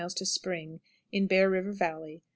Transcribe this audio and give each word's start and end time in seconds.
Spring. 0.23 0.79
In 1.11 1.27
Bear 1.27 1.47
River 1.47 1.71
Valley. 1.71 2.23